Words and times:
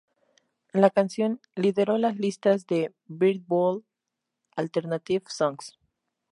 La 0.73 0.89
canción 0.89 1.41
lideró 1.55 1.99
las 1.99 2.15
listas 2.17 2.65
de 2.65 2.91
"Billboard" 3.05 3.83
Alternative 4.55 5.25
Songs. 5.29 5.77